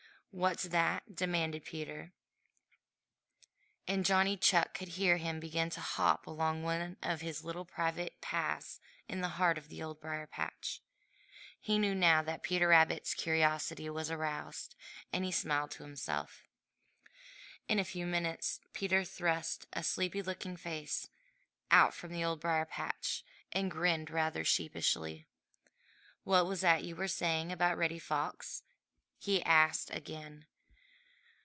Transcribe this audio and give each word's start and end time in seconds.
"What's 0.33 0.63
that?" 0.63 1.13
demanded 1.13 1.65
Peter, 1.65 2.13
and 3.85 4.05
Johnny 4.05 4.37
Chuck 4.37 4.73
could 4.73 4.87
hear 4.95 5.17
him 5.17 5.41
begin 5.41 5.69
to 5.71 5.81
hop 5.81 6.25
along 6.25 6.63
one 6.63 6.95
of 7.03 7.19
his 7.19 7.43
little 7.43 7.65
private 7.65 8.21
paths 8.21 8.79
in 9.09 9.19
the 9.19 9.27
heart 9.35 9.57
of 9.57 9.67
the 9.67 9.83
Old 9.83 9.99
Briar 9.99 10.25
patch. 10.27 10.81
He 11.59 11.77
knew 11.77 11.93
now 11.93 12.21
that 12.21 12.43
Peter 12.43 12.69
Rabbit's 12.69 13.13
curiosity 13.13 13.89
was 13.89 14.09
aroused, 14.09 14.73
and 15.11 15.25
he 15.25 15.33
smiled 15.33 15.71
to 15.71 15.83
himself. 15.83 16.43
In 17.67 17.77
a 17.77 17.83
few 17.83 18.05
minutes 18.05 18.61
Peter 18.71 19.03
thrust 19.03 19.67
a 19.73 19.83
sleepy 19.83 20.21
looking 20.21 20.55
face 20.55 21.09
out 21.71 21.93
from 21.93 22.13
the 22.13 22.23
Old 22.23 22.39
Briar 22.39 22.63
patch 22.63 23.25
and 23.51 23.69
grinned 23.69 24.09
rather 24.09 24.45
sheepishly. 24.45 25.27
"What 26.23 26.45
was 26.45 26.61
that 26.61 26.85
you 26.85 26.95
were 26.95 27.09
saying 27.09 27.51
about 27.51 27.77
Reddy 27.77 27.99
Fox?" 27.99 28.63
he 29.23 29.43
asked 29.43 29.91
again. 29.91 30.47